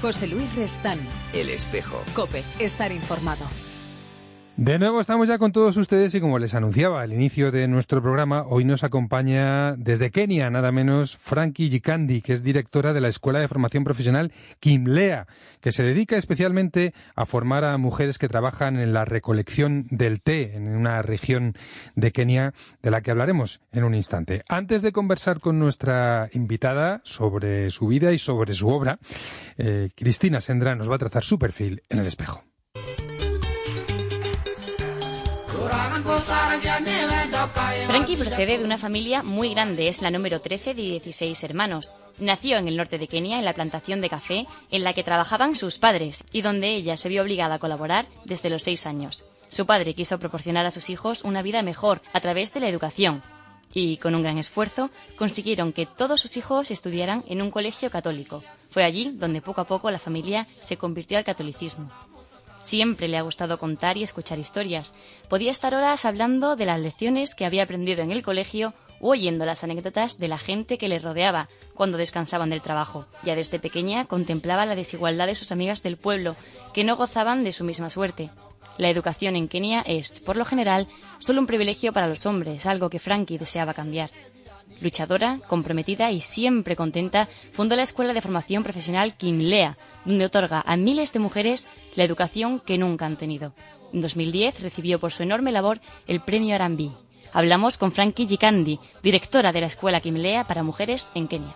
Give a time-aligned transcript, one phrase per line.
[0.00, 0.98] José Luis Restán.
[1.32, 2.02] El espejo.
[2.14, 3.44] Cope, estar informado.
[4.60, 8.02] De nuevo estamos ya con todos ustedes y como les anunciaba al inicio de nuestro
[8.02, 13.08] programa, hoy nos acompaña desde Kenia, nada menos, Frankie Jikandi, que es directora de la
[13.08, 15.28] Escuela de Formación Profesional Kimlea,
[15.62, 20.54] que se dedica especialmente a formar a mujeres que trabajan en la recolección del té
[20.54, 21.54] en una región
[21.94, 22.52] de Kenia
[22.82, 24.42] de la que hablaremos en un instante.
[24.46, 28.98] Antes de conversar con nuestra invitada sobre su vida y sobre su obra,
[29.56, 32.44] eh, Cristina Sendra nos va a trazar su perfil en el espejo.
[37.86, 41.94] Frankie procede de una familia muy grande, es la número 13 de 16 hermanos.
[42.18, 45.56] Nació en el norte de Kenia, en la plantación de café en la que trabajaban
[45.56, 49.24] sus padres y donde ella se vio obligada a colaborar desde los 6 años.
[49.48, 53.22] Su padre quiso proporcionar a sus hijos una vida mejor a través de la educación
[53.72, 58.42] y, con un gran esfuerzo, consiguieron que todos sus hijos estudiaran en un colegio católico.
[58.68, 61.90] Fue allí donde poco a poco la familia se convirtió al catolicismo.
[62.62, 64.92] Siempre le ha gustado contar y escuchar historias.
[65.28, 69.46] Podía estar horas hablando de las lecciones que había aprendido en el colegio o oyendo
[69.46, 73.06] las anécdotas de la gente que le rodeaba cuando descansaban del trabajo.
[73.24, 76.36] Ya desde pequeña contemplaba la desigualdad de sus amigas del pueblo,
[76.74, 78.30] que no gozaban de su misma suerte.
[78.76, 80.86] La educación en Kenia es, por lo general,
[81.18, 84.10] solo un privilegio para los hombres, algo que Frankie deseaba cambiar.
[84.80, 90.76] Luchadora, comprometida y siempre contenta, fundó la Escuela de Formación Profesional Kimlea, donde otorga a
[90.76, 93.52] miles de mujeres la educación que nunca han tenido.
[93.92, 96.90] En 2010 recibió por su enorme labor el premio Arambi.
[97.32, 101.54] Hablamos con Frankie Jikandi, directora de la Escuela Kimlea para Mujeres en Kenia.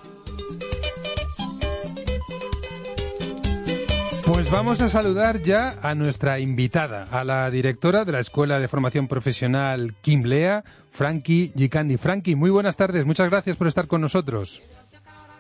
[4.35, 8.67] Pues vamos a saludar ya a nuestra invitada, a la directora de la Escuela de
[8.67, 11.97] Formación Profesional Kimlea, Frankie Jikandi.
[11.99, 14.61] Frankie, muy buenas tardes, muchas gracias por estar con nosotros.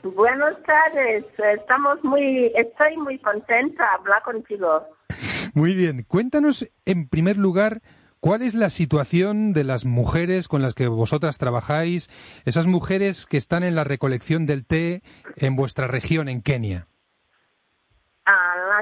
[0.05, 4.85] Buenas tardes, estamos muy, estoy muy contenta de hablar contigo.
[5.55, 7.81] Muy bien, cuéntanos en primer lugar
[8.21, 12.11] cuál es la situación de las mujeres con las que vosotras trabajáis,
[12.45, 15.03] esas mujeres que están en la recolección del té
[15.37, 16.87] en vuestra región, en Kenia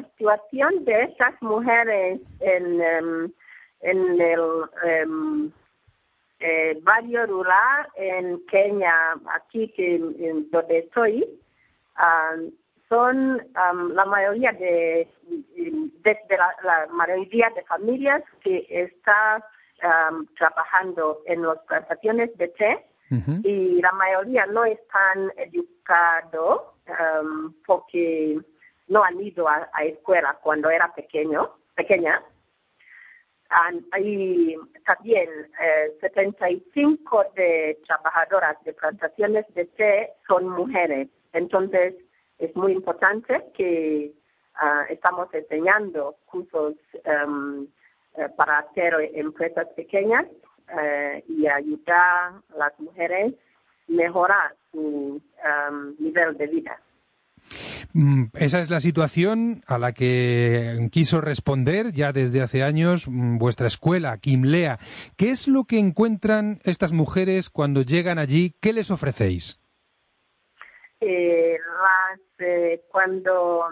[0.01, 3.33] la situación de estas mujeres en, em,
[3.81, 5.51] en el um,
[6.41, 11.25] eh, barrio rural en Kenia, aquí que en, donde estoy,
[12.89, 15.09] son la mayoría de,
[16.05, 16.19] de,
[16.65, 19.45] la, mayoría de familias que está
[20.37, 22.87] trabajando en las plantaciones de té
[23.45, 26.63] y la mayoría no están educados
[27.67, 28.41] porque
[28.89, 32.23] no han ido a, escuela cuando era pequeño, pequeña.
[33.99, 34.57] y
[34.87, 35.29] también
[35.61, 41.09] eh, 75 de trabajadoras de plantaciones de té son mujeres.
[41.33, 41.95] Entonces,
[42.39, 44.13] es muy importante que
[44.61, 46.75] uh, estamos enseñando cursos
[47.07, 47.67] um,
[48.15, 50.27] uh, para hacer empresas pequeñas
[50.69, 56.81] uh, y ayudar a las mujeres a mejorar su um, nivel de vida.
[57.95, 63.39] Mm, esa es la situación a la que quiso responder ya desde hace años mm,
[63.39, 64.79] vuestra escuela, Kimlea.
[65.17, 68.55] ¿Qué es lo que encuentran estas mujeres cuando llegan allí?
[68.63, 69.61] ¿Qué les ofrecéis?
[71.01, 71.59] Eh,
[72.39, 73.65] eh, cuando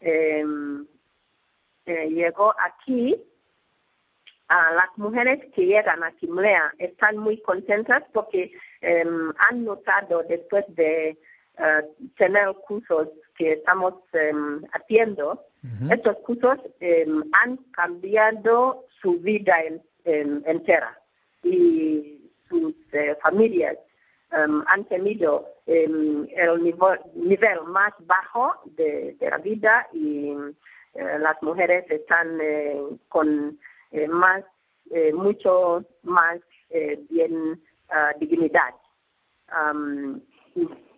[0.00, 0.86] em,
[1.86, 3.16] eh, llegó aquí,
[4.48, 8.50] las mujeres que llegan a Kimlea están muy contentas porque
[8.80, 11.18] em, han notado después de
[12.16, 15.44] tener cursos que estamos em, haciendo,
[15.90, 19.54] estos cursos em, han cambiado su vida
[20.04, 20.98] entera.
[21.42, 23.76] Y sus eh, familias
[24.32, 26.26] em, han tenido el
[27.14, 30.32] nivel, más bajo de, la vida y
[30.94, 33.58] eh, las mujeres están eh, con
[34.08, 34.44] más,
[35.12, 36.40] mucho más
[37.10, 38.74] bien ah, dignidad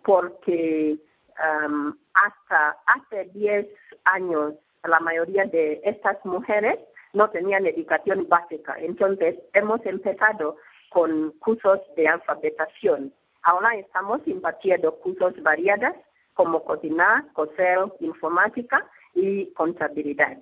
[0.03, 0.97] porque
[1.39, 3.67] um, hasta hace 10
[4.05, 4.53] años
[4.83, 6.79] la mayoría de estas mujeres
[7.13, 8.75] no tenían educación básica.
[8.79, 10.57] Entonces hemos empezado
[10.89, 13.13] con cursos de alfabetización.
[13.43, 15.95] Ahora estamos impartiendo cursos variados
[16.33, 20.37] como cocinar, coser, informática y contabilidad.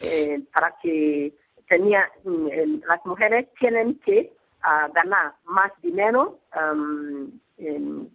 [0.00, 1.32] Eh, para que
[1.68, 4.32] tenía, mm, las mujeres tienen que
[4.62, 8.10] ah, ganar más dinero um, en,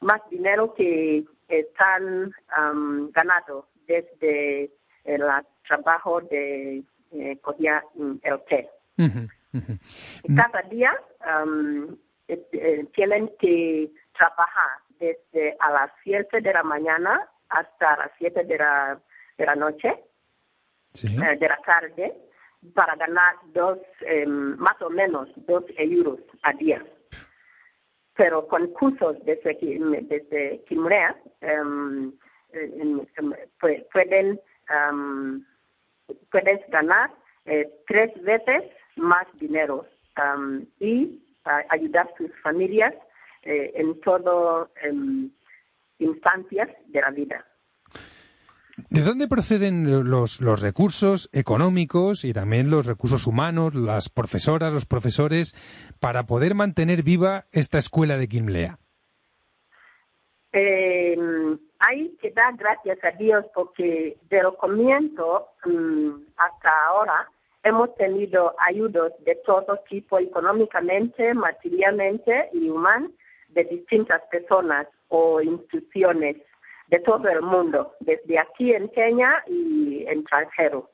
[0.00, 4.70] más dinero que están um, ganando desde
[5.04, 5.22] el
[5.66, 6.82] trabajo de
[7.12, 7.38] eh,
[8.22, 8.70] el té.
[10.36, 10.92] Cada día
[11.44, 11.96] um,
[12.28, 18.44] eh, eh, tienen que trabajar desde a las 7 de la mañana hasta las 7
[18.44, 19.00] de la,
[19.36, 19.88] de la noche,
[21.02, 22.14] eh, de la tarde,
[22.74, 26.82] para ganar dos, em, más o menos dos euros a día.
[28.14, 29.56] Pero con cursos desde,
[30.02, 32.12] desde Kimrea, em,
[33.90, 34.40] pueden,
[36.30, 37.10] puedes ganar
[37.46, 38.64] eh, tres veces
[38.96, 39.86] más dinero
[40.78, 41.22] y
[41.70, 42.94] ayudar a sus familias
[43.42, 43.98] eh, en
[44.82, 45.30] em,
[45.98, 47.44] instancias de la vida.
[48.92, 54.84] ¿De dónde proceden los, los, recursos económicos y también los recursos humanos, las profesoras, los
[54.84, 55.54] profesores,
[55.98, 58.78] para poder mantener viva esta escuela de Kimlea?
[60.52, 61.16] Eh,
[61.78, 67.30] hay que dar gracias a Dios porque del comienzo mm, hasta ahora
[67.64, 73.10] hemos tenido ayudas de todo tipo, económicamente, materialmente y human,
[73.48, 76.36] de distintas personas o instituciones
[76.88, 80.90] de todo el mundo, desde aquí en Kenia y en extranjero.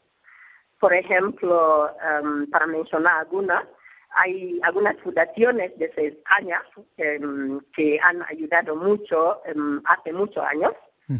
[0.81, 1.91] Por ejemplo,
[2.23, 3.65] um, para mencionar algunas,
[4.11, 6.63] hay algunas fundaciones desde España
[6.97, 10.73] em, que han ayudado mucho em, hace muchos años,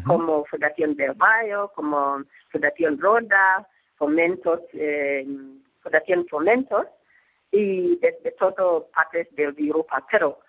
[0.05, 3.67] como Fundación del Bayo, como Fundación Roda,
[3.97, 5.25] Fomentos, eh,
[5.81, 6.85] Fundación Fomentos,
[7.51, 10.05] y desde todas partes de Europa.
[10.11, 10.39] Pero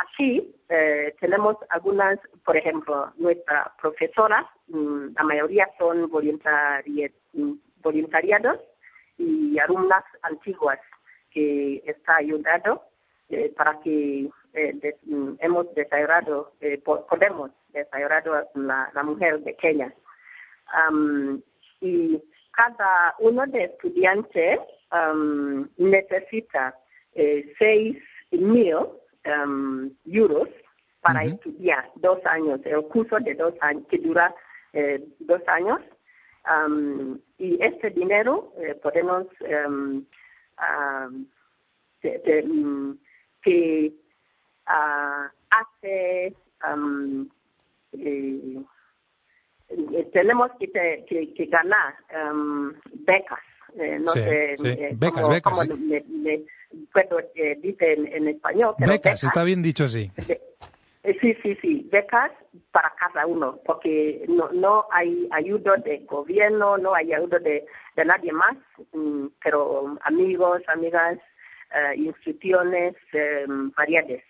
[0.00, 7.12] aquí eh, tenemos algunas, por ejemplo, nuestras profesoras, mm, la mayoría son voluntari
[7.82, 8.58] voluntariados
[9.18, 10.78] y alumnas antiguas
[11.30, 12.82] que está ayudando
[13.28, 19.92] eh, para que eh, mm, hemos desarrollado, eh, podemos desarrollar la, la mujer pequeña.
[20.88, 21.40] Um,
[21.80, 22.20] y
[22.52, 24.60] cada uno de estudiantes
[24.92, 26.74] um, necesita
[27.58, 27.96] seis
[28.30, 28.76] mil
[29.28, 30.48] um, euros
[31.00, 34.34] para estudiar dos años, el curso de dos años, que dura
[34.72, 35.80] eh, dos años.
[36.48, 40.04] Um, y este dinero eh, podemos um,
[42.02, 42.94] de, de,
[43.42, 43.92] que
[44.66, 46.34] uh, hace
[46.66, 47.28] um,
[47.92, 48.62] eh,
[49.68, 50.70] eh, tenemos que,
[51.06, 52.72] que, que ganar um,
[53.06, 53.40] becas.
[53.76, 54.68] Eh, no sí, sé sí.
[54.68, 55.68] Eh, becas, becas.
[55.68, 56.44] me
[56.92, 58.74] puedo eh, dice en, en español.
[58.78, 60.10] Pero Becas, está bien dicho así.
[60.26, 60.40] de-
[61.04, 62.32] eh, sí, sí, sí, becas
[62.72, 67.64] para cada uno, porque no, no hay ayuda de gobierno, no hay ayuda de,
[67.96, 68.56] de nadie más,
[68.92, 71.18] mm, pero amigos, amigas,
[71.74, 73.44] eh, instituciones eh,
[73.76, 74.22] variadas.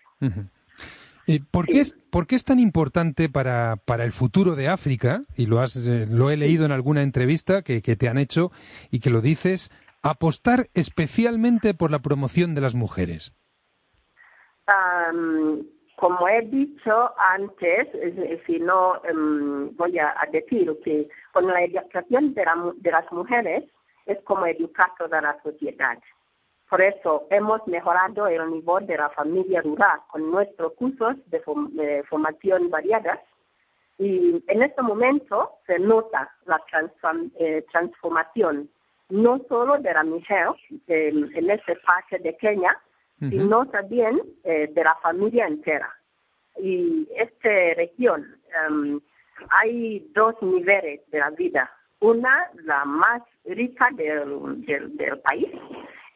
[1.25, 5.23] ¿Y por, qué es, ¿Por qué es tan importante para, para el futuro de África?
[5.35, 8.51] Y lo, has, lo he leído en alguna entrevista que, que te han hecho
[8.89, 13.33] y que lo dices, apostar especialmente por la promoción de las mujeres.
[14.67, 15.65] Am,
[15.95, 21.63] como he dicho antes, es- es- si no em, voy a, decir que con la
[21.63, 23.63] educación de, la de las mujeres
[24.05, 25.97] es como educar toda la sociedad.
[26.69, 31.71] Por eso hemos mejorado el nivel de la familia rural con nuestros cursos de, form-
[31.71, 33.19] de formación variadas
[33.97, 38.69] y en este momento se nota la transform- eh, transformación
[39.09, 40.47] no solo de la mujer
[40.87, 42.77] em, en esta parte de Kenia,
[43.19, 45.93] sino también eh, de la familia entera.
[46.61, 48.25] Y esta región
[48.67, 49.01] em,
[49.49, 51.69] hay dos niveles de la vida.
[51.99, 55.49] Una, la más rica del, del, del país,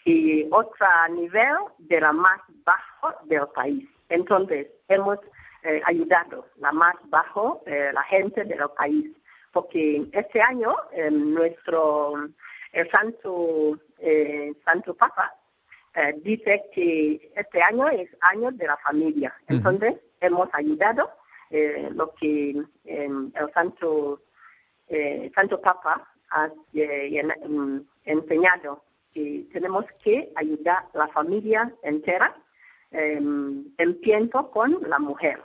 [0.06, 3.88] y otra nivel de la más bajo del país.
[4.10, 5.20] Entonces, hemos
[5.64, 9.12] eh, ayudado la más bajo, eh, la gente del país,
[9.52, 12.28] porque este año eh, nuestro
[12.74, 15.34] el Santo eh, Santo Papa
[15.96, 19.34] eh, dice que este año es año de la familia.
[19.48, 21.10] Entonces, hemos ayudado
[21.52, 22.50] eh, lo que
[22.86, 24.20] eh, el Santo
[24.90, 32.36] eh, Santo Papa ha en- mm, enseñado que tenemos que ayudar a la familia entera,
[32.92, 33.22] eh,
[33.78, 35.40] empiezo con la mujer.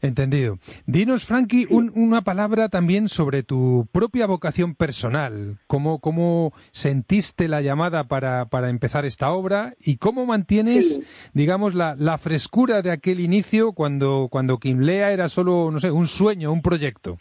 [0.00, 0.58] Entendido.
[0.86, 5.58] Dinos, Frankie, un- una palabra también sobre tu propia vocación personal.
[5.66, 11.02] ¿Cómo, cómo sentiste la llamada para, para empezar esta obra y cómo mantienes, Sí.
[11.34, 16.06] digamos, la, la frescura de aquel inicio cuando, cuando Kimlea era solo, no sé, un
[16.06, 17.18] sueño, un proyecto?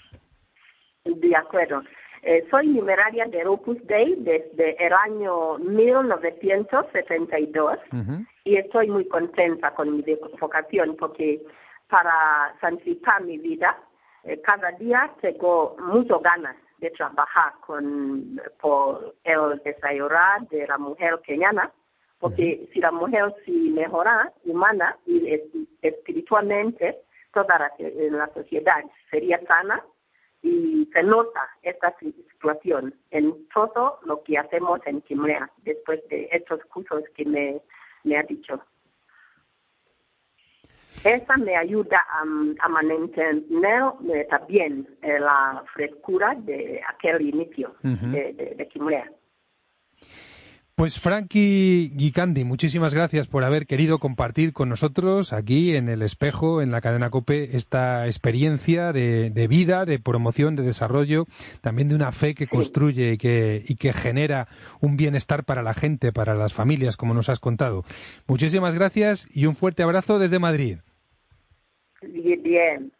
[1.04, 1.82] De acuerdo.
[2.24, 8.26] Eh, soy numeraria de Opus Dei desde el año 1972 Ujú.
[8.44, 10.04] y estoy muy contenta con mi
[10.40, 11.42] vocación porque
[11.90, 13.78] para santificar mi vida,
[14.24, 20.10] eh, cada día tengo muchas ganas de trabajar con, por el desarrollo
[20.50, 21.72] de la mujer keniana,
[22.20, 25.40] porque si la mujer si mejora humana y
[25.82, 27.00] espiritualmente,
[27.34, 29.84] toda la, la sociedad sería sana
[30.42, 36.64] y se nota esta situación en todo lo que hacemos en Kimrea después de estos
[36.66, 37.62] cursos que me,
[38.04, 38.62] me ha dicho.
[41.04, 43.44] Esa me ayuda a, mantener
[44.14, 49.06] eh, también eh, la frescura de aquel inicio de, de, de.
[50.78, 56.62] Pues Frankie Gicandi, muchísimas gracias por haber querido compartir con nosotros aquí en el espejo,
[56.62, 61.26] en la cadena COPE, esta experiencia de, vida, de promoción, de desarrollo,
[61.62, 64.48] también de una fe que construye y que, y que genera
[64.80, 67.84] un bienestar para la gente, para las familias, como nos has contado.
[68.28, 70.78] Muchísimas gracias y un fuerte abrazo desde Madrid.
[72.04, 72.92] Bien.